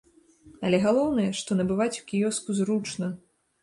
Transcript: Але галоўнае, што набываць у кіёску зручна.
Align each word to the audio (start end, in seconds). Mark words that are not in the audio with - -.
Але 0.69 0.79
галоўнае, 0.85 1.27
што 1.43 1.61
набываць 1.61 1.93
у 2.01 2.11
кіёску 2.11 2.49
зручна. 2.65 3.17